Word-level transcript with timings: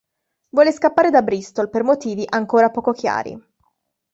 Vuole 0.49 0.71
scappare 0.71 1.11
da 1.11 1.21
Bristol 1.21 1.69
per 1.69 1.83
motivi 1.83 2.25
ancora 2.27 2.71
poco 2.71 2.91
chiari. 2.91 3.39